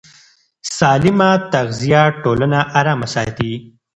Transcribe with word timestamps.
سالمه 0.77 1.31
تغذیه 1.53 2.03
ټولنه 2.23 2.59
ارامه 2.79 3.07
ساتي. 3.13 3.53